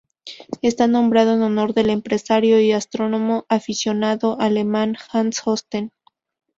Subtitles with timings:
[0.63, 5.91] Está nombrado en honor del empresario y astrónomo aficionado alemán Hans Osten.